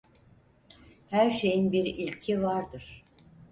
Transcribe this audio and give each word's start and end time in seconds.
Her 1.09 1.29
şeyin 1.29 1.71
bir 1.71 1.85
ilki 1.85 2.43
vardır. 2.43 3.03